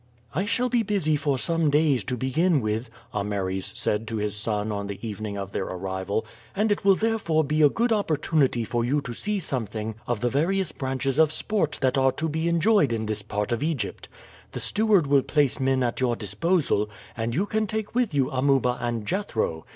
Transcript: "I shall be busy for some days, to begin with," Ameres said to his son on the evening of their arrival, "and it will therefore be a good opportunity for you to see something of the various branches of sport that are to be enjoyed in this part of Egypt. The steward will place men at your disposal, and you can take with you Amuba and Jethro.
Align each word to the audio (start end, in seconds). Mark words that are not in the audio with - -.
"I 0.33 0.45
shall 0.45 0.67
be 0.67 0.81
busy 0.81 1.15
for 1.15 1.37
some 1.37 1.69
days, 1.69 2.03
to 2.05 2.17
begin 2.17 2.59
with," 2.59 2.89
Ameres 3.13 3.71
said 3.77 4.07
to 4.07 4.15
his 4.17 4.35
son 4.35 4.71
on 4.71 4.87
the 4.87 4.97
evening 5.07 5.37
of 5.37 5.51
their 5.51 5.65
arrival, 5.65 6.25
"and 6.55 6.71
it 6.71 6.83
will 6.83 6.95
therefore 6.95 7.43
be 7.43 7.61
a 7.61 7.69
good 7.69 7.93
opportunity 7.93 8.63
for 8.63 8.83
you 8.83 8.99
to 9.01 9.13
see 9.13 9.39
something 9.39 9.93
of 10.07 10.21
the 10.21 10.27
various 10.31 10.71
branches 10.71 11.19
of 11.19 11.31
sport 11.31 11.77
that 11.83 11.99
are 11.99 12.11
to 12.13 12.27
be 12.27 12.49
enjoyed 12.49 12.91
in 12.91 13.05
this 13.05 13.21
part 13.21 13.51
of 13.51 13.61
Egypt. 13.61 14.09
The 14.53 14.59
steward 14.59 15.05
will 15.05 15.21
place 15.21 15.59
men 15.59 15.83
at 15.83 16.01
your 16.01 16.15
disposal, 16.15 16.89
and 17.15 17.35
you 17.35 17.45
can 17.45 17.67
take 17.67 17.93
with 17.93 18.11
you 18.11 18.31
Amuba 18.31 18.79
and 18.81 19.05
Jethro. 19.05 19.67